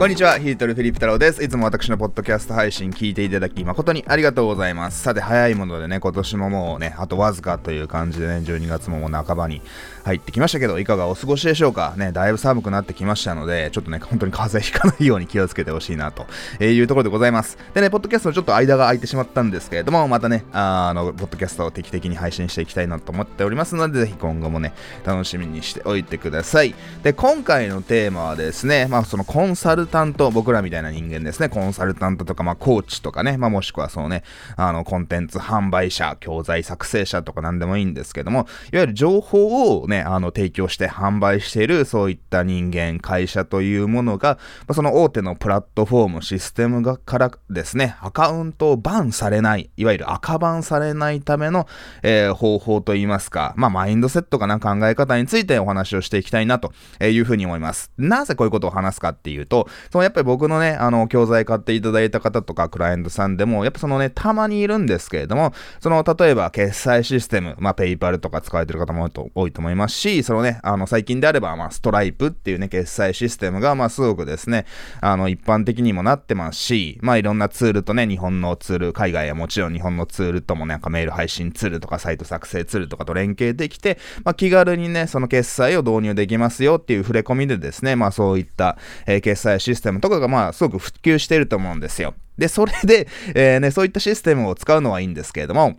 [0.00, 1.44] こんにちは、ヒートルフィリップ太郎です。
[1.44, 5.02] いつも私のポッドキャスト配信聞いていただき誠にありがとうございます。
[5.02, 9.60] さて、早いものでね、今年ももうね、あとわずかという感じでね、12月ももう半ばに
[10.04, 11.92] 入ってきましたけど、いかがお過ごしでしょうか？
[11.98, 16.24] ね、だいぶ寒くなってきましたので、ちょっとね、本当に風邪ひかないように気をつけてほしいなと
[16.64, 17.58] いうところでございます。
[17.74, 24.72] でね、ポッドキャストちょっと間が空いてしまったんですけれども、またね、あの、ポッドキャストを定期的に配信していきたいなと思っておりますので、ぜひ今後もね、
[25.04, 26.74] 楽しみにしておいてください。
[27.02, 34.22] で、今回のテーマはですね、まあ、そのコンサルタント、僕らみたいな人間ですね、コンサルタントとか、まあ、コーチとかね、まあ、もしくはそのね、
[34.56, 51.66] あの、コンテンツ販売者、教材作成者とか何でもいいんですけども、いわゆる情報をね、あの、提供して販売している、そういった人間、会社というものが、まあ、その大手のプラットフォーム、システムがからですね、アカウントをバンされない、いわゆる赤バンされないための、
[52.02, 57.90] えー、方法といいますか、まあ、マインドセットかな考え方についてお話をしていきたいなというふうに思います。
[57.98, 74.66] なぜこういうことを話すかっていうと、そのやっぱり僕のね、あの、教材買っていただいた方とか、クライアントさんでも、やっぱそのね、たまにいるんですけれども、その、例えば、決済システム、まあ、ペイパルとか使われてる方も多いと思いますし、そのね、あの、最近であれば、まあ、ストライプっていうね、決済システムが、まあ、すごくですね、
[75.00, 92.14] あの、一般的にもなってますし、まあ、いろんなツールとね、日本のツール、海外はもちろん日本のツールともね、なんかメール配信ツールとか、サイト作成ツールとかと連携できて、まあ、気軽にね、その決済を導入できますよっていう触れ込みでですね、まあ、そういった、えー、決済システムシステムとかが、まあ、すごく普及していると思うんですよ。
[92.38, 95.78] で、それで、えー、ね、そういったシステムを使うのはいいんですけれども、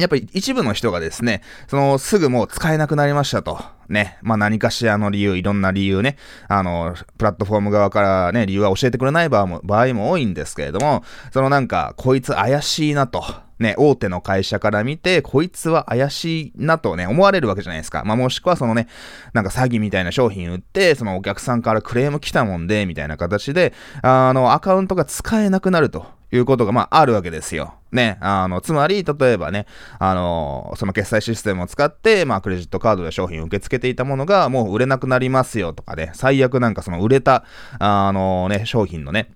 [0.00, 3.60] やっぱり一部の人がですね、そのすぐもう使えなくなりましたと。
[3.88, 4.18] ね。
[4.22, 6.16] まあ何かしらの理由、いろんな理由ね。
[6.48, 13.22] あの、プラットフォーム側からね、理由は教えてくれない場合も場合も多いんですけれども、そのなんか、こいつ怪しいなと。
[13.60, 18.02] ね、大手の会社から見て、こいつは怪しいなとね、思われるわけじゃないですか。
[18.06, 18.88] まあ、もしくはそのね、
[19.34, 27.74] なんか詐欺みたいな商品売って、そのお客さんからクレーム来たもんで、みたいな形で、あの、アカウントが使えなくなるということが、まあ、あるわけですよ。
[27.92, 29.66] ね、あの、つまり、例えばね、
[29.98, 37.44] あの、その決済システムを使って、まあ、クレジットカードで商品を受け付けていたものが、もう売れなくなりますよとかね、最悪なんかその売れた、
[37.78, 39.32] あのね、商品のね、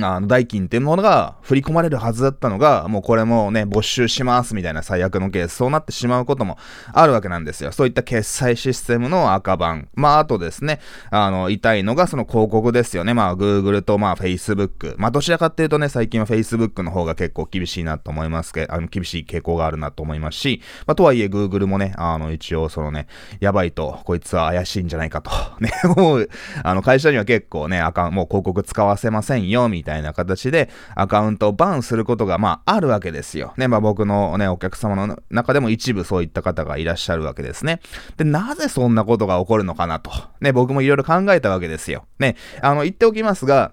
[0.00, 6.56] あの、代金っていうものが振り込まれるはずだったのが、もうこれもね、没収しますみたいな最悪のケース、そうなってしまうことも
[6.94, 7.72] あるわけなんですよ。
[7.72, 9.88] そういった決済システムの赤版。
[9.94, 10.80] まあ、あとですね、
[11.10, 13.12] あの、痛いのがその広告ですよね。
[13.12, 14.94] まあ、Google とまあ、Facebook。
[14.96, 23.08] まあ、どちらかっていうとね、最近は Facebook の方が結構厳しいなと思いますけど、あの、厳しい傾向があるなと思いますし、まあ、とはいえ Google もね、あの、一応そのね、
[23.40, 25.30] やばいと、こいつは怪しいんじゃないかと。
[25.60, 26.30] ね、もう、
[26.64, 33.52] あの、会社には結構ね、アカもう広告使わせませんよ、みたいなみたいな形でアカウントをバンすることが、まあ、あるわけですよ。
[33.56, 37.80] ね、まあ僕のね、お客様の中でも一部そういった方がいらっしゃるわけですね。
[38.16, 40.12] で、なぜそんなことが起こるのかなと。
[40.40, 42.04] ね、僕もいろいろ考えたわけですよ。
[42.20, 43.72] ね、あの、言っておきますが、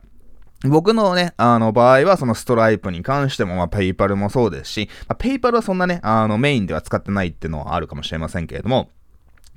[0.64, 8.90] 僕のね、あの場合はそのストライプに関しても、まあ、ペイパルもそうですし、まあ、ペイパルはそんなね、あのメインでは使ってないっていうのはあるかもしれませんけれども、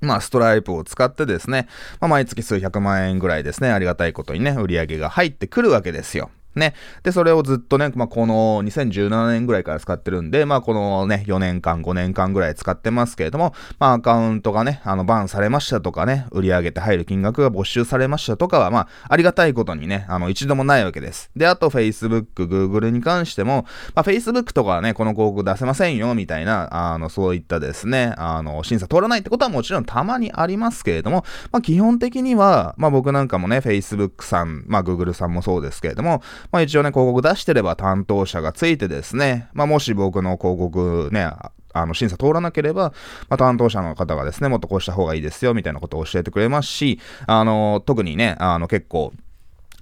[0.03, 1.69] まあ、ストライプを使ってですね、
[2.01, 6.31] まあ、毎月数百万円ぐらいですね、ありがたいことにね、売り上げが入ってくるわけですよ。
[6.55, 6.75] ね。
[7.03, 21.31] で、それをずっとね、まあ、この2017年ぐらいから使ってるんで、まあ、このね、4年間、5年間ぐらい使ってますけれども、まあ、アカウントがね、あの、バンされましたとかね、売り上げて入る金額が没収されましたとかは、まあ、ありがたいことにね、あの、一度もないわけです。
[21.37, 41.31] で、あと、Facebook、Google に関しても、まあ、Facebook とかはね、この広告出せませんよ、みたいな、あの、そういったですね、あの、審査通らないってことはもちろんたまにありますけれども、まあ、基本的には、まあ、僕なんかもね、Facebook さん、まあ、Google さんもそうですけれども、まあ一応ね、広告出してれば担当者がついてですね、まあもし僕の広告ね、
[41.75, 42.93] あの、審査通らなければ、
[43.29, 49.13] まあ、担当者の方がですね、もっとこうした方がいいですよ、みたいなことを教えてくれますし、あの、特にね、あの、結構、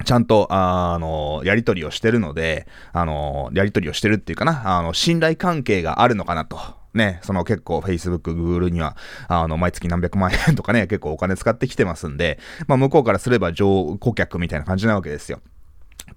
[0.04, 6.58] ちゃんと、あの、やりとりをしてるので、あの、やりとりをしてるっていうかな、あの、信頼関係があるのかなと。
[6.92, 8.96] ね、その結構 Facebook、Google には、
[9.28, 15.40] あの、毎月何百万円とかね、結構お金使ってきてますんで、まあ向こうからすれば上顧客みたいな感じなわけですよ。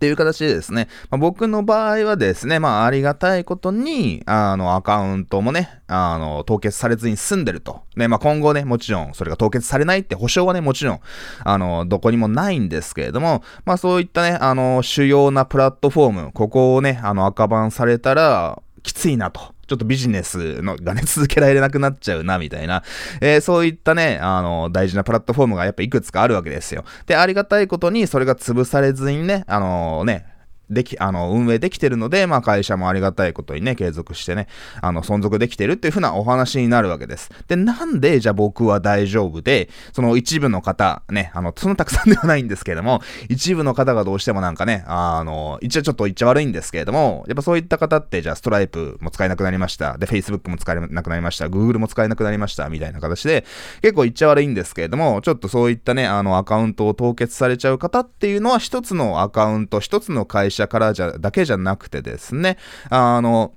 [0.03, 7.83] っていう形でですね、まあ、僕の場合はですね、まあありがたいことに、あの、アカウントもね、あの、凍結されずに済んでると。
[7.95, 10.99] ね、まあ今後ね、もちろんそれが凍結されないって保証はね、もちろん、
[11.45, 19.53] あの、どこにもないんですけれども、まあそういったね、あの、主要なプラットフォーム、ここをね、あの、赤番されたら、きついなと。
[19.65, 22.83] ちょっとビジネスのがね、続けられなくなっちゃうな、みたいな、
[23.21, 26.83] えー、そういったね、あの、大事なプラットフォームがやっぱいくつかあるわけですよ。
[27.07, 30.25] で、ありがたいことに、それが潰されずにね、あのね、
[30.69, 34.47] でき、あの、運営できてるので、まあ会社もありがたいことにね、継続してね、
[34.81, 37.29] あの、存続できてるっていう風なお話になるわけです。
[37.47, 49.97] で、なんで、じゃあ僕は大丈夫で、その一部の方、ね、あの、そのたくさんではないんですけれども、一部の方がどうしてもなんかね、あの、一応ちょっと言っちゃ悪いんですけれども、やっぱそういった方って、じゃあストライプも使えなくなりました。
[49.97, 51.45] で、Facebook も使えなくなりました。
[51.45, 52.69] Google も使えなくなりました。
[52.69, 53.45] みたいな形で、
[53.81, 62.57] 結構言っちゃ悪いんですけれども、ちょっとそういったね、あの、アカウントを凍結されちゃう方っていうのは、一つのアカウント、一つの会社からじゃ、だけじゃなくてですね、
[62.89, 63.53] あの、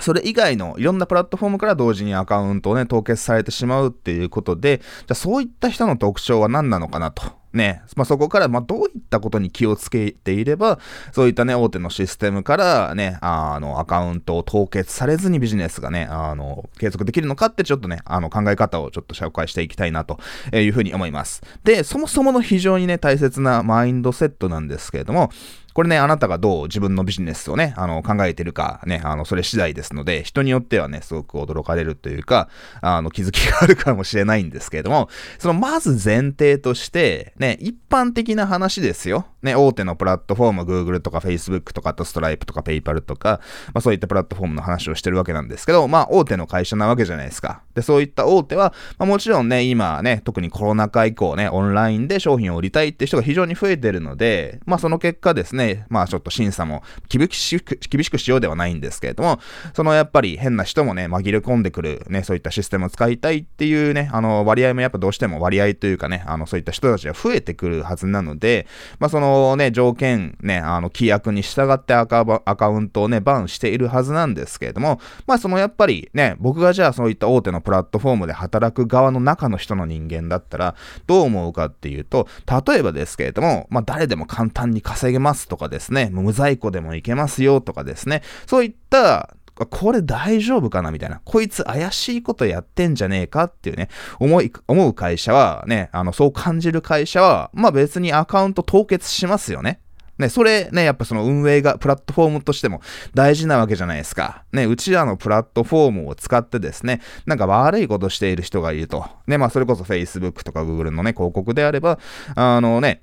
[0.00, 7.22] それ以外のいろんなプラットフォームから同時にアカウントをね、凍結されてしまうっていうことで、じゃあそういった人の特徴は何なのかなと。
[7.56, 10.78] ね、まあ、そこから、ま、どういったことに気をつけていれば、
[11.12, 20.20] そういったね、大手のシステムからね、あの、アカウントを凍結されずにビジネスがね、あの、継続できるのかってちょっとね、あの、考え方をちょっと紹介していきたいなと
[20.52, 21.42] いうふうに思います。
[21.64, 25.30] で、そもそもの非常にね、大切なマインドセットなんですけれども、
[25.76, 32.48] これね、あなたがどう自分のビジネスをね、あの、考えてるか、ね、あの、それ次第ですので、人によってはね、すごく驚かれるというか、
[32.80, 39.26] あの、気づきがあるかもしれないんですけれども、その、まず前提として、ね、一般的な話ですよ。
[39.46, 43.40] ね、大手のプラットフォーム、Google とか Facebook とか、あと Stripe とか PayPal とか、
[43.72, 47.62] まあそういったプラットフォームの話をしてるわけなんですけど、まあ大手の会社なわけじゃないですか。
[47.74, 59.40] で、そういった大手は、まあもちろんね、今ね、特にコロナ禍以降ね、オンラインで商品を売りたいって人が非常に増えてるので、まあその結果ですね、まあちょっと審査も厳しく、厳しくしようではないんですけれども、
[59.74, 68.66] そのやっぱり変な人もね、紛れ込んでくるね、そういったシステムを使いたいっていうね、あの割合もやっぱどうしても割合というかね、あのそういった人たちが増えてくるはずなので、
[68.98, 80.74] まあそのね、条件ね、あの規約に従ってアカアカウントをね、バンしているはずなんですけれども、まあそのやっぱりね、僕がじゃあそういった大手のプラットフォームで働く側の中の人の人間だったら、
[81.06, 82.28] どう思うかっていうと、
[82.66, 85.55] 例えばですけれども、まあ誰でも簡単に稼げますと。
[85.56, 91.22] とかですね、無在庫でもいけますよとかですね、そういったこれ大丈夫かなみたいな。
[91.24, 93.88] こいつ怪しいことやってんじゃねえかっていうね、
[94.20, 99.80] 思い、思う会社はね、あの、そう感じる会社は、まあ別にアカウント凍結しますよね。
[100.18, 102.82] ね、それね、やっぱその運営が、プラットフォームとしても
[103.14, 104.44] 大事なわけじゃないですか。
[104.52, 109.06] ね、うちらのプラットフォームを使ってですね、なんか悪いことしている人がいると。
[109.26, 111.98] ね、まあそれこそ Facebook とか Google のね、広告であれば、
[112.34, 113.00] あのね、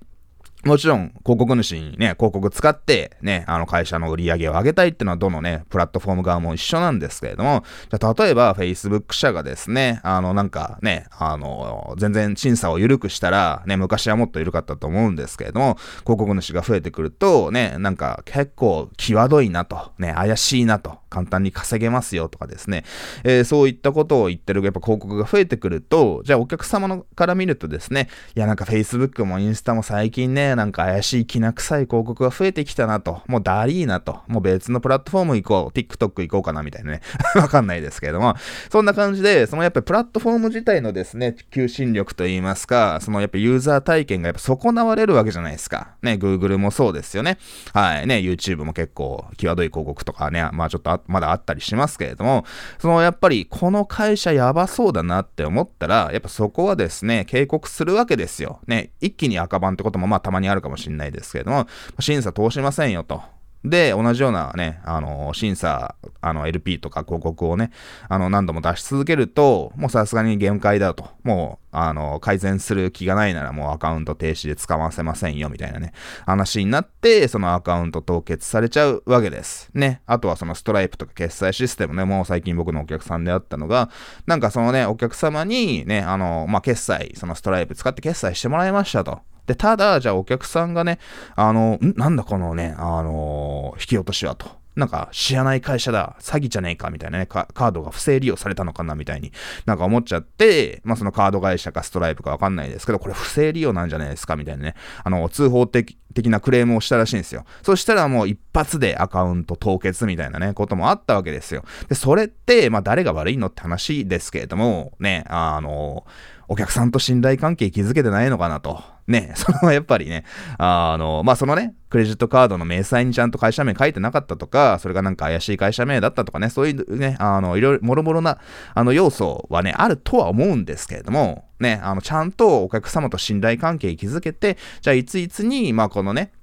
[0.65, 15.75] もちろん、広告主にね、広告使って、ね、あの会社の売り上げを上げたいっていうのはどのね、プラットフォーム側も一緒なんですけれども、じゃ例えば Facebook 社がですね、あのなんかね、あの、全然審査を緩くしたら、ね、昔はもっと緩かったと思うんですけれども、
[16.06, 22.86] 広告主が増えてくると、ね、なんか結構際どいなと、ね、怪しいなと、簡単に稼げますよとかですね、
[23.24, 37.02] えー、そういったことを言ってるやっぱ広告が増えてくると、じゃあお客様のから見るとですね、いやなんか Facebook もインスタも最近ね、なんか怪しいきな臭い広告が増えてきたなと、もうダリーなと、もう別のプラットフォーム行こう、TikTok 行こうかなみたいなね、
[37.36, 38.36] わかんないですけれども、
[38.72, 45.96] そんな感じで、そのやっぱりプラットフォーム自体のですね、求心力といいますか、そのやっぱユーザー体験がやっぱ損なわれるわけじゃないですか。
[46.02, 47.38] ね、Google もそうですよね。
[47.74, 52.46] はい、ね、YouTube も結構際どい広告とかね、まあちょっとまだあったりしますけれども、
[52.80, 58.60] そのやっぱりこの会社やばそうだなって思ったら、やっぱそこはですね、警告するわけですよ。
[58.68, 61.68] ね、一気に赤番ってこともまあたまににあるかもしれないですけれども、
[62.00, 63.22] 審査通しませんよと。
[63.63, 67.72] で、同じようなね、あの、審査、あの、LP とか広告をね、
[68.10, 71.08] あの、何度も出し続けると、もうさすがに限界だと。
[71.24, 75.94] もう、あの、改善する気がないならもうアカウント停止で使わせませんよ、みたいなね、
[76.25, 79.70] 話になって、そのアカウント凍結されちゃうわけです。
[79.74, 80.01] ね。
[80.08, 83.89] あとはそのストライプとか決済システムね、もう最近僕のお客さんであったのが、
[84.27, 89.22] なんかそのね、お客様にね、あの、まあ、決済、そのストライプ使って決済してもらいましたと。
[89.46, 91.00] で、ただ、じゃあお客さんがね、
[91.36, 94.64] あの、んなんだこのね、あの引き落としはと。
[94.76, 99.32] なんか知らない会社だ、詐欺じゃねえかみたいなね、カードが不正利用されたのかなみたいに
[99.66, 107.46] なんか思っちゃって、まあそのカード会社かストライプかわかんないですけど、これ不正利用なんじゃないですかみたいなね、あの、通報的的なクレームをしたらしいんですよ。
[107.64, 111.64] そしたらもう一発でアカウント凍結みたいなね、こともあったわけですよ。
[111.90, 116.06] で、それって、まあ誰が悪いのって話ですけれども、ね、あの、
[116.53, 118.83] お客さんと信頼関係築けてないのかなと。
[119.07, 120.24] ね、 そのやっぱりね、
[120.60, 128.38] あの、まあ、そのね、クレジットカードの明細にちゃんと会社名書いてなかったとか、それがなんか怪しい会社名だったとかね、そういうね、あの、いろいろ、もろもろな、
[128.75, 136.33] あの、要素はね、あるとは思うんですけれども、ね、あの、ちゃんとお客様と信頼関係築けて、じゃあ、いついつに、まあ、このね、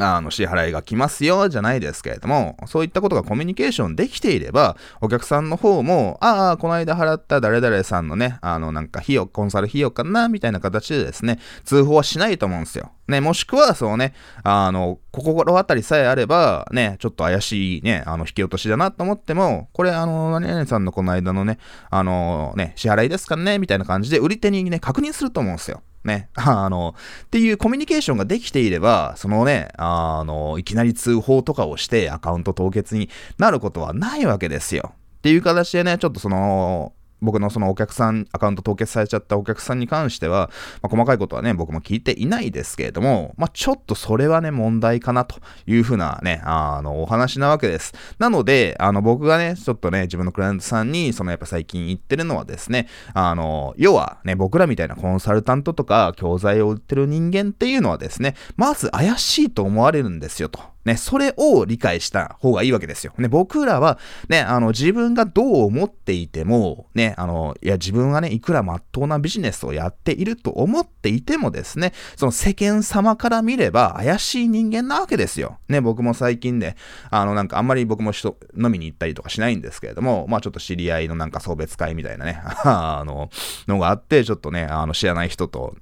[0.00, 12.90] あの、支払いが来ますよ、じゃないですけれども、そういったことがコミュニケーションできていれば、お客さんの方も、ああ、この間払った誰々さんのね、あの、なんか費用、コンサル費用かな、みたいな形でですね、通報はしないと思うんですよ。
[13.06, 21.58] ね、もしくは、そうね、あの、心当たりさえあれば、ね、ちょっと怪しいね、あの、引き落としだなと思っても、これ、あの、何々さんのこの間のね、
[21.90, 25.82] あの、ね、支払いですかね、みたいな感じで、売り手にね、確認すると思うんですよ。
[26.04, 26.94] ね、 あの、
[27.24, 33.08] っていうコミュニケーションができていれば、そのね、あの、いきなり通報とかをしてアカウント凍結に
[33.38, 34.92] なることはないわけですよ。
[34.94, 40.50] っていう形でね、ちょっとその、僕のそのお客さん、アカウント凍結されちゃったお客さんに関しては、
[40.82, 47.92] まあ、細かいことはね、僕も聞いていないですけれども、まあ、ちょっとそれはね、問題かなというふうなね、あの、お話なわけです。
[48.18, 60.73] なので、あの、僕がね、ちょっとね、自分のクライアントさんに、そのやっぱ最近言ってるのはですね、あの、要はね、僕らみたいなコンサルタントとか教材を売ってる人間っていうのはですね、まず怪しいと思われるんですよと。
[60.84, 63.14] ね、それを理解した方がいいわけですよ。
[63.18, 63.98] ね、僕らは、
[64.28, 75.58] ね、あの、自分がどう思っていても、ね、あの、いや、自分はね、いくら真っ当なビジネスをやっていると思っていてもですね、その世間様から見れば怪しい人間なわけですよ。
[75.68, 76.76] ね、僕も最近で、
[77.10, 83.30] あの、なんかあんまり僕も人、飲みに行ったりとかしないんですけれども、まあちょっと知り合いのなんか送別会みたいなね、 あの、
[83.66, 85.74] のがあって、ちょっとね、あの、知らない人と、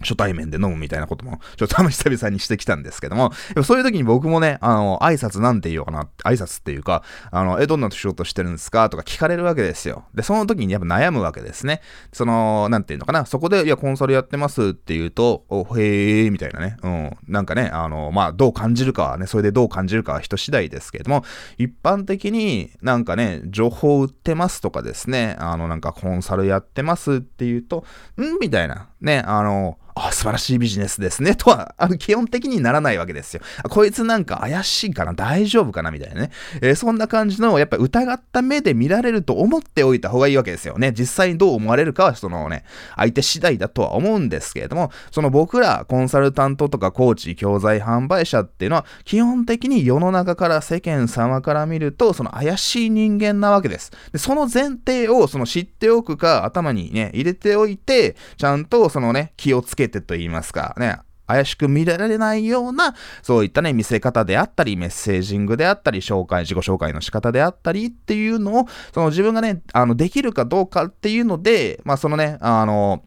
[0.00, 3.32] 初対面で飲むみたいなことも、ちょっとあんま久々にしてきたんですけども、
[3.64, 8.90] そういう時に僕もね、あの、挨拶なんて言おうかな、挨拶っていうか、あの、え、どんな仕事してるんですか？
[8.90, 10.04] とか聞かれるわけですよ。
[10.14, 11.80] で、その時にやっぱ悩むわけですね。
[12.12, 21.24] その、なんていうのかな、そこで、いや、コンサルやってますって言うと、お、へー、みたいなね、うん、なんかね、あの、まあ、どう感じるかはね、それでどう感じるかは人次第ですけれども、
[21.58, 27.84] 一般的になんかね、情報売ってますとかですね、あの、なんかコンサルやってますって言うと、
[28.18, 28.38] ん？
[28.40, 31.34] みたいな、ね、あの、あ、素晴らしいビジネスですね。
[31.34, 33.40] とは、あの、基本的にならないわけですよ。
[33.70, 36.30] こいつなんか怪しいかな大丈夫かなみたいなね。
[36.60, 40.92] えー、そんな感じの、やっぱり疑った目で見られると思っておいた方がいいわけですよね。
[40.92, 53.92] 実際にどう思われるかは、そのね、相手次第だとは思うんですけれども、その僕ら、コンサルタントとかコーチ、教材販売者っていうのは、基本的に世の中から世間様から見ると、その怪しい人間なわけです。
[54.12, 73.04] で、その前提を、その知っておくか、頭にね、入れておいて、ちゃんとそのね、気をつけてと言いますか、ね、怪しく見られないような、そういったね、見せ方であったり、メッセージングであったり、紹介、自己紹介の仕方であったりっていうのを、その自分がね、あの、できるかどうかっていうので、まあ、そのね、あの、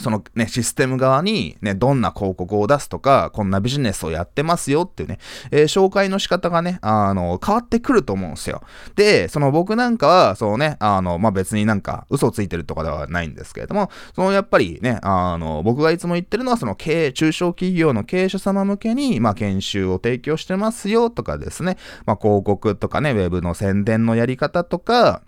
[0.00, 5.18] そのね、システム側にね、どんな広告を出すとか、こんなビジネスをやってますよっていうね、
[5.50, 8.62] えー、紹介の仕方がね、あの、変わってくると思うんですよ。
[8.94, 25.22] で、その僕なんかは、そうね、あの、まあ、別になんか嘘ついてるとかではないんですけれども、そのやっぱりね、あの、僕がいつも言ってるのは、その経営、中小企業の経営者様向けに、まあ、研修を提供してますよとかですね、まあ、広告とかね、ウェブの宣伝のやり方とか、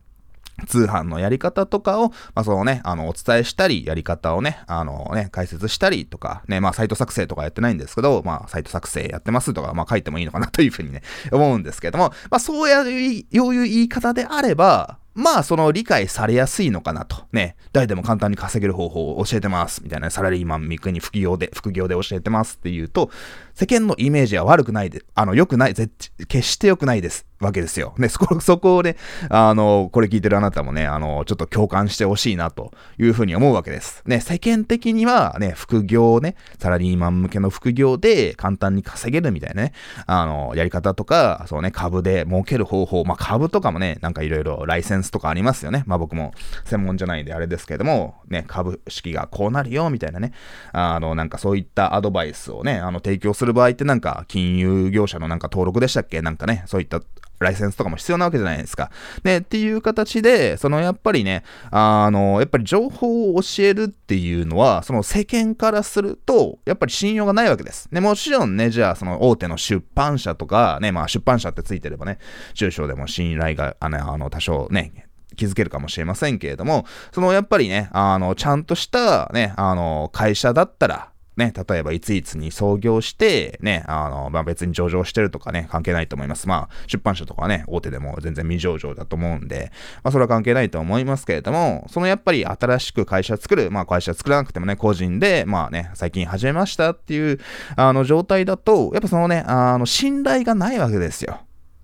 [0.67, 17.25] 通販のやり方とかを、まあ、そのね、あの、お伝えしたり、やり方をね、あのね、解説したりとか、ね、まあ、サイト作成とかやってないんですけど、まあ、サイト作成やってますとか、まあ、書いてもいいのかなというふうにね、 思うんですけども、まあ、そういう、いう言い方であれば、まあ、その理解されやすいのかなと。
[17.33, 19.83] ね、誰でも簡単に稼げる方法を教えてます。
[19.83, 23.11] みたいな、サラリーマン、三国副業で、副業で教えてますっていうと、
[23.53, 27.27] 世間のイメージは悪くないで、あの、良くない、絶決して良くないです。
[27.41, 27.95] わけですよ。
[27.99, 28.97] ね、そこ、そこをね、
[29.31, 34.03] あの、これ聞いてるあなたもね、あの、ちょっと共感してほしいなというふうに思うわけです。
[34.07, 39.73] ね、世間的にはね、副業ね、サラリーマン向けの副業で簡単に稼げるみたいなね、
[40.07, 45.85] あの、やり方とか、そうね、株で儲ける方法、まあ、株とかもね、なんかいろいろライセンスとかありますよね。
[45.87, 46.33] まあ、僕も
[46.65, 50.33] 専門じゃないんであれですけども、ね、株式がこうなるよ、みたいなね、
[50.73, 56.23] あの、なんかそういったアドバイスをね、あの、提供する場合ってなんか、金融業者のなんか登録でしたっけ？
[56.23, 57.01] なんかね、そういった
[57.39, 58.91] ライセンスとかも必要なわけじゃないですか。
[59.23, 67.89] で、っていう形で、そのやっぱりね、あの、やっぱり情報を教えるっていうのは、その世間からすると、やっぱり信用がないわけです。
[67.93, 72.19] で、もちろんね、じゃあその大手の出版社とか、ね、まあ出版社ってついてればね、
[72.55, 86.49] 中小でも信頼が、あの、あの多少ね、気づけるかもしれませんけれども、そのやっぱりね、あの、ちゃんとしたね、あの、会社だったら、ね、例えばいついつに創業して、ね、あの、まあ、別に上場してるとかね、関係ないと思います。
[86.49, 89.71] まあ、出版社とかね、大手でも全然未上場だと思うんで、
[90.03, 97.39] まあ、それは関係ないと思いますけれども、そのやっぱり新しく会社作る、まあ、会社作らなくてもね、個人で、まあね、最近始めましたっていう、
[97.77, 101.39] あの、状態だと、やっぱそのね、あの、信頼がないわけですよ。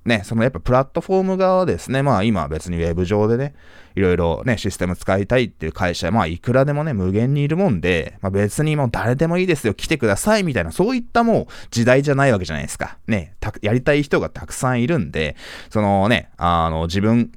[0.05, 3.55] ね、そのやっぱプラットフォーム側ですね、まあ今別にウェブ上でね、
[3.95, 12.99] いろいろね、システム使いたいっていう会社、まあいくらでもね、無限にいるもんで、まあ別にもう誰でもいいですよ、来てくださいみたいな、そういったもう時代じゃないわけじゃないですか。
[13.07, 15.37] ね、やりたい人がたくさんいるんで、
[15.71, 17.33] そのね、あの、自分、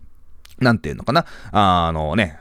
[0.60, 2.40] なんていうのかな、あのね、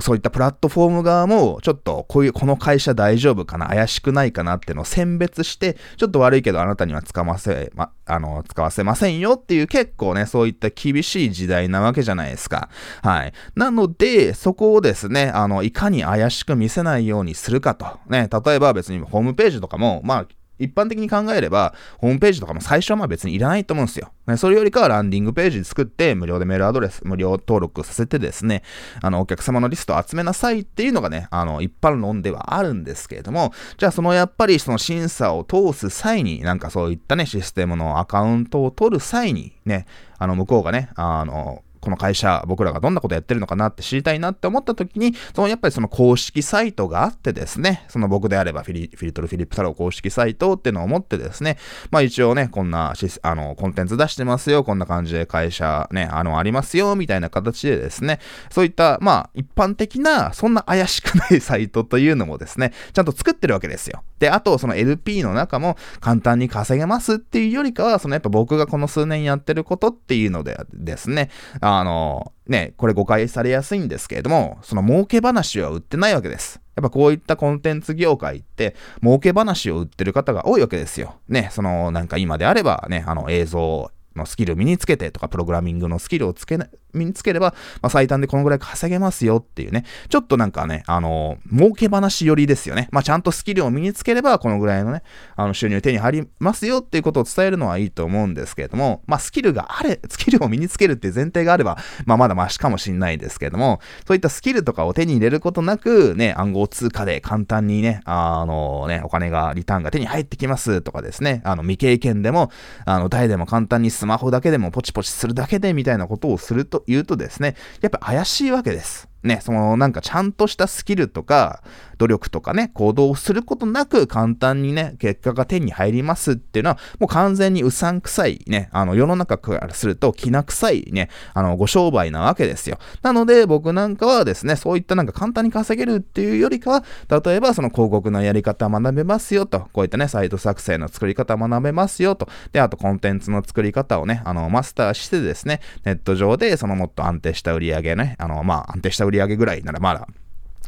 [0.00, 12.68] そういったプラットフォーム側も、ちょっとこういう、この会社大丈夫かな怪しくないかなっていうのを選別して、ちょっと悪いけどあなたには使わせ、ま、あの、使わせませんよっていう結構ね、そういった厳しい時代なわけじゃないですか。
[13.02, 13.32] はい。
[13.54, 17.86] なので、そこをですね、あの、いかに怪しく見せないようにするかと。
[18.08, 20.26] ね、例えば別にホームページとかも、まあ、
[20.58, 24.12] 一般的に考えれば、ホームページとかも最初はまあ別にいらないと思うんですよ。
[24.36, 28.62] それよりかはランディングページ作って、無料でメールアドレス、無料登録させてですね、
[29.00, 39.86] あの、お客様のリストを集めなさいっていうのがね、あの、一般論ではあるんですけれども、じゃあそのやっぱりその審査を通す際に、なんかそういったね、システムのアカウントを取る際に、ね、
[40.18, 51.58] あの、向こうがね、あの、この会社、僕らがどんなことやってるのかなって知りたいなって思った時に、そのやっぱりその公式サイトがあってですね、その僕であればフィリフィリトル・フィリップ・太郎公式サイトっていうのを持ってですね、
[51.90, 58.20] まあ一応ね、こんなあのコンテンツ出してますよ、こんな感じで会社ね、あの、ありますよ、みたいな形でですね、
[58.50, 64.02] そういった、まあ一般的な、そんな怪しくないサイトというのもですね、ちゃんと作ってるわけですよ。
[64.18, 71.30] で、あとその LP の中も簡単に稼げますっていうよりかは、そのやっぱ僕がこの数年やってることっていうのでですね、
[71.76, 76.60] あの、ね、これ誤解されやすいんですけれども、その儲け話は売ってないわけです。
[76.76, 81.16] やっぱこういったコンテンツ業界って、儲け話を売ってる方が多いわけですよ。
[81.28, 86.58] ね、そのなんか今であればね、あの映像のスキル身につけてとか、プログラミングのスキルをつけ
[86.98, 92.88] 身につければ、まあ、最短でこのぐらい稼げますよっていうね、ちょっとなんかね、あのー、儲け話寄りですよね。
[92.90, 95.02] まあ、ちゃんとスキルを身につければ、このぐらいのね、
[95.36, 112.50] あの、収入手に入りますよっていうことを伝えるのはいいと思うんですけれども、まあ、スキルがあれ、スキルを身につけるっていう前提があれば、まあ、まだマシかもしんないですけれども、そういったスキルとかを手に入れることなく、ね、暗号通貨で簡単にね、あのね、お金が、リターンが手に入ってきますとかですね、あの、未経験でも、
[112.84, 119.07] あの、誰でも簡単にスマホだけでもポチポチするだけでみたいなことをすると言うとですね、やっぱ怪しいわけです。
[119.22, 121.62] ね、そのなんかちゃんとしたスキルとか
[121.98, 132.78] 努力とかね、行動をすることなく簡単にね、結果が手に入りますっていうのは、もう完全にうさんくさいね、あの世の中からするときな臭いね、あのご商売なわけですよ。
[133.02, 150.06] なので僕なんかはですね、そういったなんか簡単に稼げるっていうよりかは、例えばその広告のやり方学べますよと、こういったね、サイト作成の作り方学べますよと、で、あとコンテンツの作り方をね、あのマスターしてですね、ネット上でそのもっと安定した売り上げね、あのまあ安定した売り上げぐらいならまだ、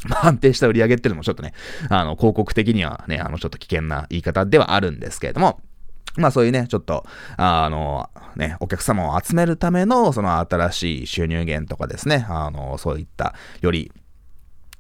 [0.23, 1.53] 安定した売り上げっていうのもちょっとね、
[1.89, 5.61] あの、広告的にはね、あの、ちょっと危険な言い方ではあるんですけれども、
[6.17, 7.05] まあそういうね、ちょっと、
[7.37, 13.93] あの、ね、お客様を集めるための、その新しい収入源とかですね、あの、そういった、より、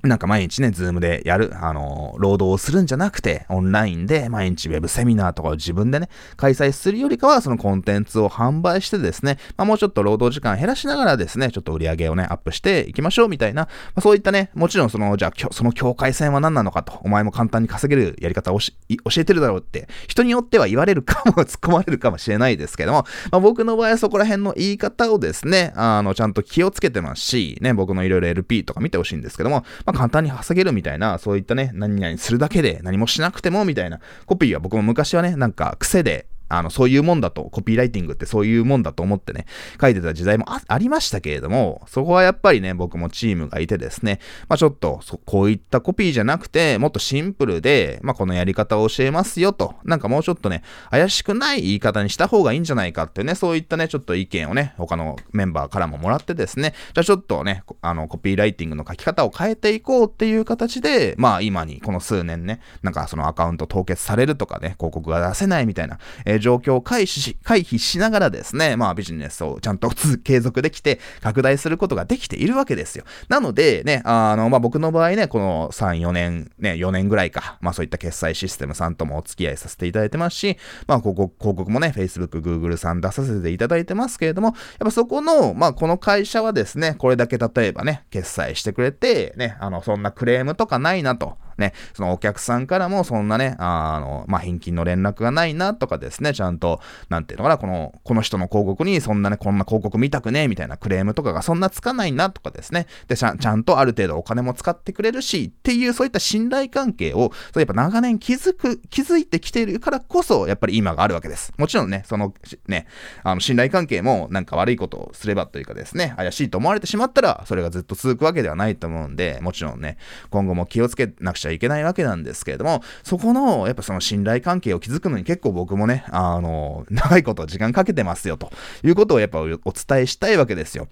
[0.02, 18.70] なんか毎日ね、 Zoom でやる、あの、労働をするんじゃなくて、オンラインで毎日ウェブセミナーとかを自分でね、開催するよりかは、そのコンテンツを販売してですね、まあ、もうちょっと労働時間減らしながらですね、ちょっと売り上げをね、アップしていきましょうみたいな、まあ、そういったね、もちろんその、じゃあ、その境界線は何なのかと、お前も簡単に稼げるやり方を教
[19.18, 39.46] えてるだろうって、人によっては言われるかも、突っ込まれるかもしれないですけども、まあ、僕の場合はそこら辺の言い方をですね、あの、ちゃんと気をつけてますし、ね、僕のいろいろ LP とか見てほしいんですけども、まあ、まあ簡単に稼げるみたいな、そういったね、何々するだけで何もしなくてもみたいなコピーは僕も昔はね、なんか癖であの、そういうもんだと、コピーライティングってそういうもんだと思ってね、
[39.80, 69.90] 書いてた時代もありましたけれども、そこはやっぱりね、僕もチームがいてですね、まあちょっと、こういったコピーじゃなくて、もっとシンプルで、まあこのやり方を教えますよと、なんかもうちょっとね、怪しくない言い方にした方がいいんじゃないかってね、そういったね、ちょっと意見をね、他のメンバーからももらってですね、じゃあちょっとね、あの、コピーライティングの書き方を変えていこうっていう形で、まあ今にこの数年ね、なんかそのアカウント凍結されるとかね、広告が出せないみたいな、えー、状況を回避し、回避しながらですね、まあビジネスをちゃんと
[70.24, 73.04] 継続できて、拡大することができているわけですよ。
[73.28, 91.36] なので、ね、あの、まあ僕の場合ね、この3、4年、ね、4年ぐらいか、まあそういった決済システムさんともお付き合いさせていただいてますし、まあ広告広告もね、Facebook、Google さん出させていただいてますけれども、やっぱそこの、まあこの会社はですね、これだけ例えばね、決済してくれて、ね、あの、そんなクレームとかないなと。
[91.60, 111.52] ね、そのお客さんからもそんなね、あの、まあ、返金の連絡がないなとかですね、ちゃんと、なんていうのかな、この、この人の広告にそんなね、こんな広告見たくねえみたいなクレームとかがそんなつかないなとかですね、で、ちゃちゃんとある程度お金も使ってくれるし、っていうそういった信頼関係を、そうやっぱ長年築く、築いてきているからこそ、やっぱり今があるわけです。
[111.58, 112.34] もちろんね、その、
[112.66, 112.86] ね、
[113.22, 119.96] あの、信頼関係もなんか悪いことをすればというかですね、怪しいと思われてしまったら、それがずっと続くわけではないと思うんで、もちろんね、
[120.30, 128.50] 今後も気をつけなくちゃゃいけないわけなんですけれども、そこの、やっぱその信頼関係を築くのに結構僕もね、あの、長いこと時間かけてますよ、と
[128.84, 129.58] いうことをやっぱお伝
[130.00, 130.88] えしたいわけですよ。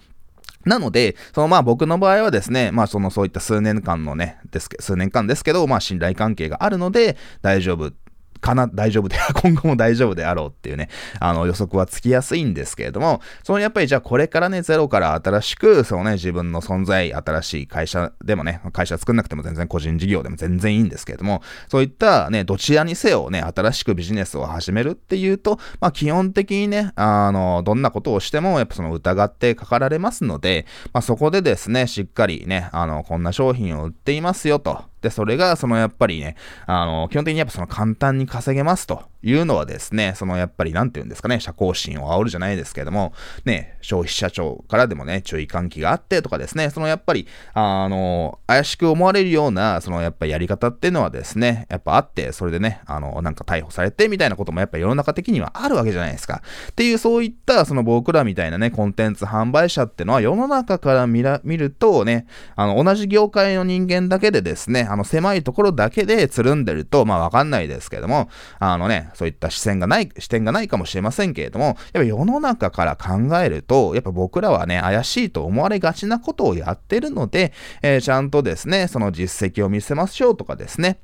[0.64, 7.92] なので、そのまあ僕の場合はですね、まあそのそういった数年間のね、です数年間ですけど、まあ信頼関係があるので大丈夫
[8.40, 10.88] かな、大丈夫で、 今後も大丈夫であろうっていうね、
[11.20, 34.85] あの予測はつきやすいんですけれども、そのやっぱりじゃあこれからね、ゼロから新しく、そのね、自分の存在、新しい会社でもね、会社作んなくても全然個人事業でも全然いいんですけれども、そういったね、どちらにせよね、新しくビジネスを始めるっていうと、まあ基本的にね、あの、どんなことをしても、やっぱその疑ってかかられますので、まあそこでですね、しっかりね、あの、こんな商品を売っていますよと。
[35.01, 39.05] で、それが、そのやっぱりね、あの、基本的にやっぱその簡単に稼げますと。
[39.22, 43.12] いうのはですね、そのやっぱりなんて言うんですかね、社交心を煽るじゃないですけども、
[43.44, 56.42] ね、消費者庁からでもね、注意喚起があってとかですね、そのやっぱり、あの、怪しく思われるような、そのやっぱりやり方っていうのはですね、やっぱあって、それでね、あの、なんか逮捕されてみたいなこともやっぱ世の中的にはあるわけじゃないですか。
[56.70, 68.28] っていう、そういった、その僕らみたいなね、コンテンツ販売者ってのは世の中から見ら、見るとね、あの、同じ業界の人間だけでですね、あの、狭いところだけでつるんでると、まあわかんないですけども、
[68.59, 81.01] あのね、そういった視線がない、視点がないかもしれませんけれども、やっぱ世の中から考えると、やっぱ僕らはね、怪しいと思われがちなことをやってるので、えー、ちゃんとですね、その実績を見せましょうとかですね、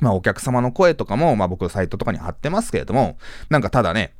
[0.00, 3.18] まあお客様の声とかも、まあ僕サイトとかに貼ってますけれども、
[3.50, 4.14] なんかただね、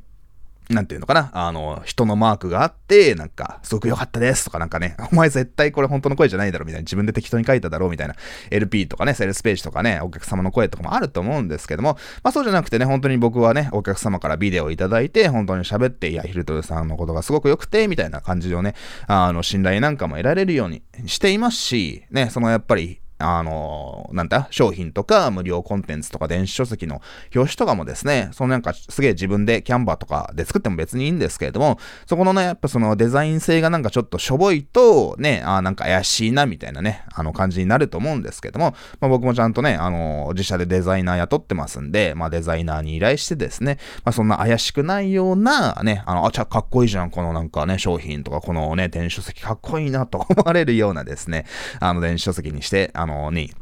[0.72, 1.30] なんていうのかな？
[1.32, 8.14] あの、人のマークがあって、なんか、すごく良かったですとかなんかね、 お前絶対これ本当の声じゃないだろみたいな、自分で適当に書いただろうみたいな、
[8.50, 18.74] LP とかね、セールスページとかね、お客様の声とかもあると思うんですけども、まあそうじゃなくてね、本当に僕はね、お客様からビデオをいただいて、本当に喋って、いや、ヒルトルさんのことがすごく良くて、みたいな感じをね、
[19.06, 27.00] あの、信頼なんかも得られるようにしていますし、ね、そのやっぱり、あの、なんだ、商品とか無料コンテンツとか電子書籍の
[27.34, 51.46] 表紙とかもですね、そのなんかすげえ自分でキャンバーとかで作っても別にいいんですけれども、そこのね、やっぱそのデザイン性がなんかちょっとしょぼいと、ね、あなんか怪しいなみたいなね、あの感じになると思うんですけども、まあ、僕もちゃんとね、あの、自社でデザイナー雇ってますんで、まあデザイナーに依頼してですね、まあそんな怪しくないような、ね、あの、あ、ちゃ、かっこいいじゃん、このなんかね、商品とか、このね、電子書籍かっこいいなと思われるようなですね、
[51.80, 53.52] あの電子書籍にして、あの、のに、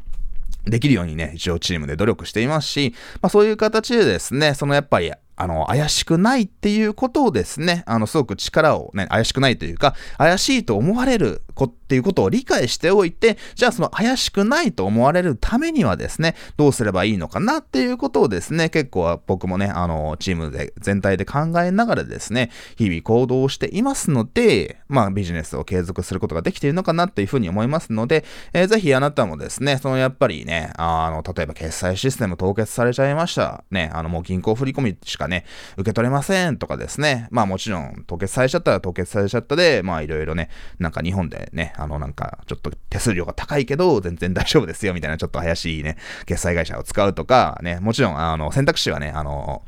[0.65, 33.65] できるようにね、一応チームで努力していますし、まあそういう形でですね、そのやっぱりあの、怪しくないっていうことをですね、あの、すごく力をね、怪しくないというか、怪しいと思われるこっていうことを理解しておいて、じゃあその怪しくないと思われるためにはですね、どうすればいいのかなっていうことをですね、結構僕もね、あの、チームで全体で考えながらですね、日々行動していますので、まあビジネスを継続することができているのかなっていうふうに思いますので、えー、ぜひあなたもですね、そのやっぱりね、あの、例えば決済システム凍結されちゃいました。
[33.71, 35.45] ね、あの、もう銀行振込しかね、
[35.77, 37.29] 受け取れませんとかですね。
[37.31, 49.63] まあもちろん、凍結されちゃったら凍結されちゃったで、まあいろいろね、なんか日本でね、あのなんかちょっと手数料が高いけど、全然大丈夫ですよみたいなちょっと怪しいね、決済会社を使うとか、ね、もちろん、あの、選択肢はね、あの、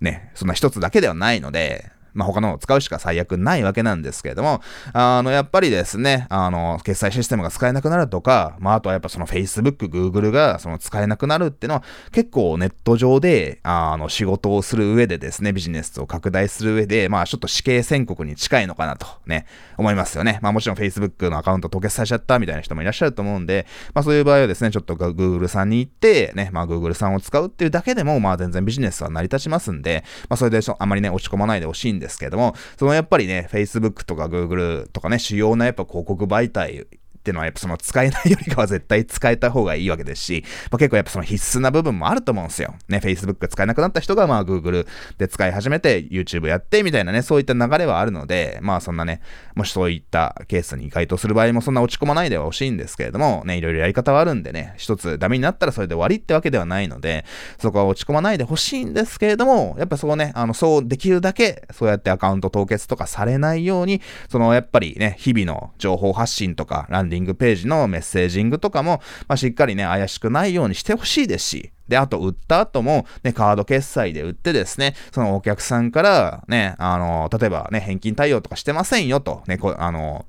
[0.00, 4.60] ね、そんな一つだけではないので、まあ、他のを使うしか最悪ないわけなんですけれども、
[4.92, 20.40] あの、やっぱりですね、あの、決済システムが使えなくなるとか、まあ、あとはやっぱその Facebook、Google がその使えなくなるっていうのは、結構ネット上で、あの、仕事をする上でですね、ビジネスを拡大する上で、まあ、ちょっと死刑宣告に近いのかなとね、思いますよね。
[20.42, 36.86] まあ、もちろん Facebook のアカウント凍結されちゃったみたいな人もいらっしゃると思うんで、まあ、そういう場合はですね、ちょっと Google さんに行って、ね、まあ、Google さんを使うっていうだけでも、まあ、全然ビジネスは成り立ちますんで、まあ、それであまりね、落ち込まないでほしいんですけれども、そのやっぱりね、Facebook とか Google とかね、主要なやっぱ広告媒体
[37.28, 42.74] っていうのはやっぱその使えないよりかは絶対使えた方がいいわけですし、まあ、結構やっぱその必須な部分もあると思うんですよ。
[42.88, 44.86] ね、Facebook が使えなくなった人がまあ Google
[45.18, 49.20] で使い始めて YouTube やってみたいなね、そういった流れはあるので、まあそんなね、
[49.54, 57.26] もしそういったケースに該当する場合もそんな落ち込まないでほしいんですけれども、ね、いろいろやり方はあるんでね、一つダメになったらそれで終わりってわけではないので、
[57.58, 80.26] そこは落ち込まないでほしいんですけれども、やっぱそうね、あの、そうできるだけ、そうやってアカウント凍結とかされないように、そのやっぱりね、日々の情報発信とか、ランディディングページのメッセージングとかも、まあ、しっかりね、怪しくないようにしてほしいですし、で、あと、売った後も、ね、カード決済で売ってですね、そのお客さんから、ね、あの、例えばね、返金対応とかしてませんよと、ね、こあの、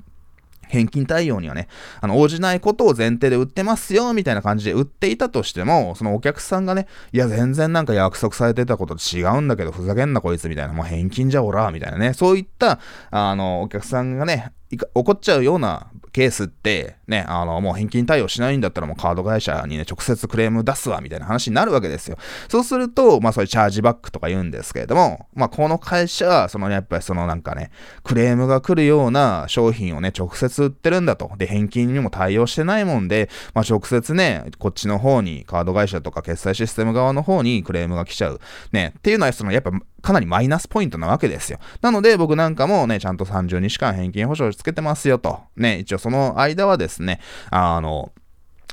[0.69, 1.67] 返金対応にはね、
[1.99, 14.51] あの、応じないことを前提で売ってますよ、みたいな感じで売っていたとしても、そのお客さんがね、いや、全然なんか約束されてたことと違うんだけど、ふざけんなこいつ、みたいな、もう返金じゃおら、みたいなね、そういった、あの、お客さんがね、
[14.93, 22.17] 怒っちゃうようなケースって、ね、あの、もう返金対応しないんだったらもうカード会社にね、直接クレーム出すわ、みたいな話になるわけですよ。
[22.47, 27.71] そうすると、まあそういうチャージバックとか言うんですけれども、まあこの会社は、その、ね、やっぱりそのなんかね、
[28.03, 31.31] クレームが来るような商品をね、直接売ってるんだと。
[31.37, 38.39] で、返金にも対応してないもんで、まあ直接ね、こっちの方に、カード会社とか決済システム側の方にクレームが来ちゃう。
[38.71, 39.71] ね、っていうのは、その、やっぱ
[40.01, 41.59] かなりマイナスポイントなわけですよ。
[41.81, 45.39] なので僕なんかもね、ちゃんと30日間返金保証つけてますよと。
[45.55, 48.11] ね、一応その間はですね、あの、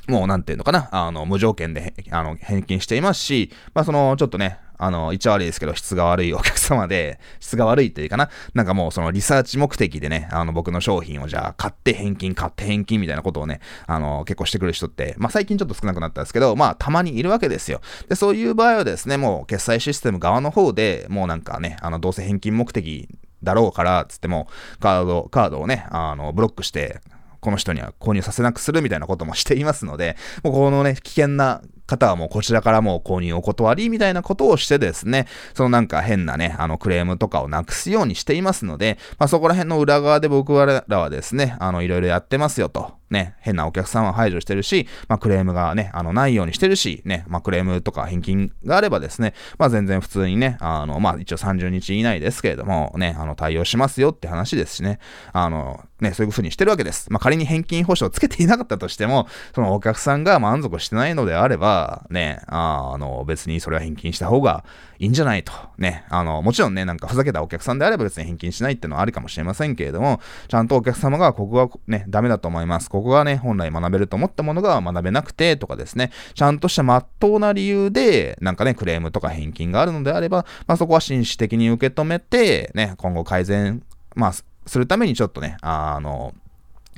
[0.08, 17.80] もうなんていうのかな、あの、無条件で、あの、返金していますし、まあその、ちょっとね、あの、一応悪いですけど、質が悪いお客様で、 質が悪いというかな、なんかもうそのリサーチ目的でね、あの、僕の商品をじゃあ、買って返金、買って返金みたいなことをね、あの、結構してくる人って、まあ最近ちょっと少なくなったんですけど、まあたまにいるわけですよ。
[18.08, 23.08] で、そういう場合はですね、もう決済システム側の方で、もうなんかね、あの、どうせ返金目的
[23.42, 24.48] だろうから、つっても、
[24.80, 27.00] カード、カードをね、あの、ブロックして、
[27.46, 42.94] この人には購入させなくするみたいなこともしていますので、もうこのね、危険な方はもうこちらからもう購入お断りみたいなことをしてですね、そのなんか変なね、あのクレームとかをなくすようにしていますので、まあそこら辺の裏側で僕らはですね、あのいろいろやってますよと。
[43.10, 54.98] ね、変なお客さんは排除してるし、まあクレームがね、あのないようにしてるし、ね、まあクレームとか返金があればですね、まあ全然普通にね、あの、まあ一応30日以内ですけれども、ね、あの対応しますよって話ですしね、
[55.32, 57.10] あの、ね、そういう風にしてるわけです。
[57.10, 64.64] まあ仮に返金保証をつけていなかったとしても、そのお客さんが満足してないのであれば、ね、ああの、別にそれは返金した方が
[64.98, 65.52] いいんじゃないと。
[65.78, 72.90] ね、あの、もちろんね、なんかふざけたお客さんであれば別に返金しないっていうのはあるかもしれませんけれども、ちゃんとお客様がここがね、ダメだと思います。
[72.96, 83.82] ここがね、本来学べると思ったものが学べなくてとかですね、ちゃんとした真っ当な理由で、なんかね、クレームとか返金があるのであれば、まあそこは真摯的に受け止めて、ね、今後改善、
[84.14, 86.34] まあ、するためにちょっとね、あの、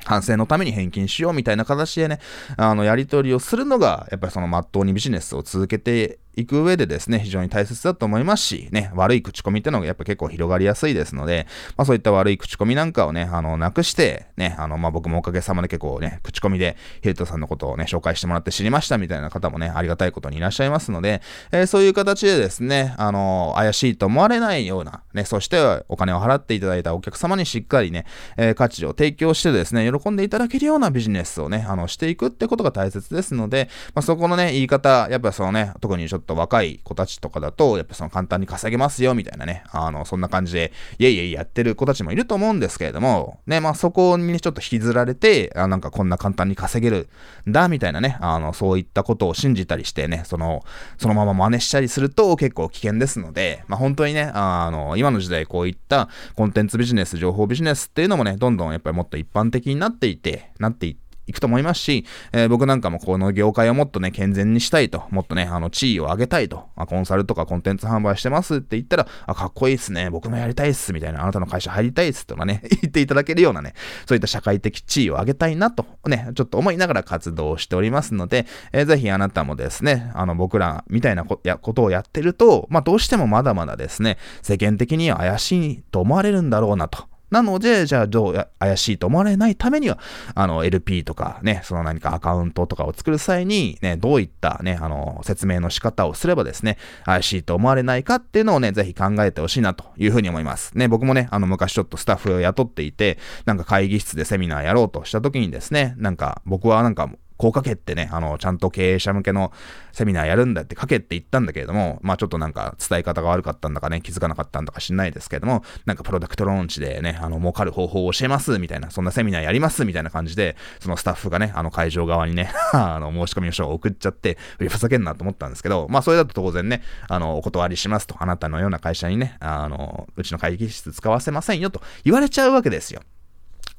[0.05, 2.19] 反省のために返金しようみたいな形でね、
[2.55, 11.47] あの、やり取りをするのが、やっぱりその真っ当にビジネスを続けていく上でですね、非常に大切だと思いますし、ね、悪い口コミってのがやっぱ結構広がりやすいですので、
[11.77, 21.21] まあそういった悪い口コミなんかをね、あの、なくして、ね、あの、まあ僕もおかげさまで結構ね、口コミでヒルトさんのことをね、紹介してもらって知りましたみたいな方もね、ありがたいことにいらっしゃいますので、
[21.51, 28.05] えー、そういう形でですね、あの、怪しいと思われないような、ね、そしてお金を払っていただいたお客様にしっかりね、
[28.37, 47.09] えー、価値を提供してですね、喜んでいただけるようなビジネスをね、あの、していくってことが大切ですので、まあそこのね、言い方、やっぱそのね、特にちょっとと若い子たちとかだと、やっぱその簡単に稼げますよ、みたいなね、あの、そんな感じで、イェイイェイやってる子たちもいると思うんですけれども、ね、まあそこにね、ちょっと引きずられて、あなんかこんな簡単に稼げる
[47.47, 50.63] んだ、みたいなね、あの、そういったことを信じたりしてね、その、
[50.97, 73.73] そのまま真似したりすると結構危険ですので、まあ本当にね、あの、今の時代こういったコンテンツビジネス、情報ビジネスっていうのもね、どんどんやっぱりもっと一般的になっていて、なっていって、いくと思いますし、えー、僕なんかもこの業界をもっとね、健全にしたいと、もっとね、あの、地位を上げたいと、あコンサルとかコンテンツ販売してますって言ったら、あ、かっこいいっすね、僕もやりたいっす、みたいな、あなたの会社入りたいっすとかね、 言っていただけるようなね、
[74.07, 87.18] そういった社会的地位を上げたいなと、ね、ちょっと思いながら活動しておりますので、えー、ぜひあなたもですね、あの、僕らみたいなこやことをやってると、まあ、どうしてもまだまだですね、世間的には怪しいと思われるんだろうなと。
[87.31, 89.99] なので、じゃあどうや怪しいと思われないためには、
[90.35, 100.77] あの、LP とかね、その何かアカウントとかを作る際に、ね、どういったね、あの、説明の仕方をすればですね、怪しいと思われないかっていうのをね、ぜひ考えてほしいなというふうに思います。
[100.77, 109.53] ね、僕もね、あの、昔ちょっとスタッフを雇っていて、なんか会議室でセミナーやろうとした時にですね、なんか僕はなんかこう書けってね、あの、ちゃんと経営者向けの
[109.93, 133.01] セミナーやるんだって書けって言ったんだけれども、まあちょっとなんか伝え方が悪かったんだかね、気づかなかったんだか知んないですけれども、なんかプロダクトローンチでね、あの、儲かる方法を教えますみたいな、そんなセミナーやりますみたいな感じで、そのスタッフがね、あの会場側にね、 あの、申し込み書を送っちゃって、ふざけんなと思ったんですけど、まあそれだと当然ね、あの、お断りしますと、あなたのような会社にね、あの、うちの会議室使わせませんよと言われちゃうわけですよ。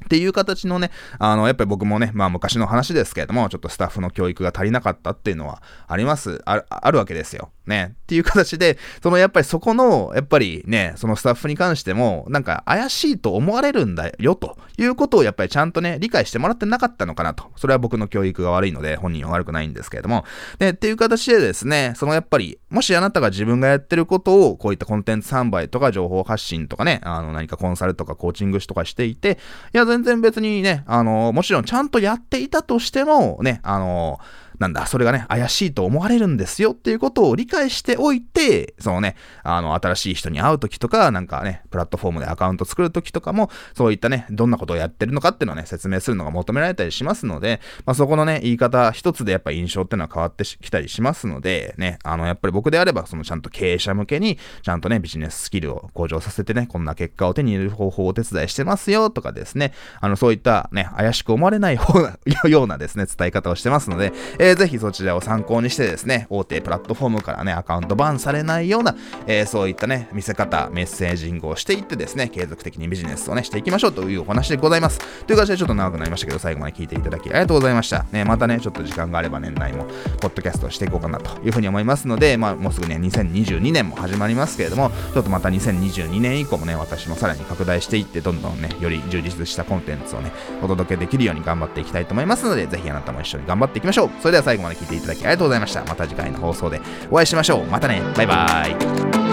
[0.04, 7.50] っていう形のね、あの、やっぱり僕もね、まあ昔の話ですけれども、ちょっとスタッフの教育が足りなかったっていうのはあります、あるわけですよ。
[7.70, 7.94] ね。
[7.94, 17.50] っていう形で、そのやっぱりそこの、やっぱりね、そのスタッフに関しても、なんか怪しいと思われるんだよ、ということをやっぱりちゃんとね、理解してもらってなかったのかなと。
[17.56, 20.24] それは僕の教育が悪いので、本人は悪くないんですけれども。
[20.58, 29.38] で、っていう形でですね、そのやっぱり、もしあなたが自分がやってることを、こういったコンテンツ販売とか情報発信とかね、あの何かコンサルとかコーチングとかしていて、
[29.74, 34.18] いや、全然別にね、あの、もちろんちゃんとやっていたとしても、ね、あの、
[34.60, 61.98] なんだ、それがね、怪しいと思われるんですよっていうことを理解しておいて、そのね、あの、新しい人に会うときとか、なんかね、プラットフォームでアカウント作るときとかも、そういったね、どんなことをやってるのかっていうのをね、説明するのが求められたりしますので、まあ、そこのね、言い方一つでやっぱ印象っていうのは変わってきたりしますので、ね、あの、やっぱり僕であれば、そのちゃんと経営者向けに、ちゃんとね、ビジネススキルを向上させてね、こんな結果を手に入れる方法をお手伝いしてますよとかですね、あの、そういったね、怪しく思われない方
[62.48, 74.98] ようなですね、伝え方をしてますので、えー、ぜひそちらを参考にしてですね、大手プラットフォームからね、アカウントバンされないような、えー、そういったね、見せ方、メッセージングをしていってですね、継続的にビジネスをね、していきましょうというお話でございます。
[75.26, 78.04] という形でちょっと長くなりましたけど、最後まで聞いていただきありがとうございました。
[78.12, 79.86] ね、またね、ちょっと時間があれば年内も、
[80.20, 90.32] ポッドキャストしていこうかなというふうに思いますので、まあ、もうすぐね、2022年も始まりますけれども、ちょっとまた2022年以降もね、私もさらに拡大していって、どんどんね、より充実したコンテンツをね、
[90.62, 94.10] お届けできるように頑張っていきたいと思いますので、ぜひあなたも一緒に頑張っていきましょう。
[94.20, 95.84] それでは最後まで聞いていただきありがとうございました。
[95.84, 97.64] また次回の放送でお会いしましょう。
[97.66, 98.02] またね。
[98.16, 99.29] バイバーイ。